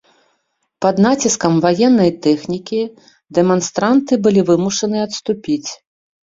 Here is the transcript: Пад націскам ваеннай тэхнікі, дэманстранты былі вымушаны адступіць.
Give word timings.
Пад 0.85 0.95
націскам 1.05 1.53
ваеннай 1.65 2.11
тэхнікі, 2.27 2.79
дэманстранты 3.39 4.19
былі 4.25 4.41
вымушаны 4.49 4.97
адступіць. 5.07 5.69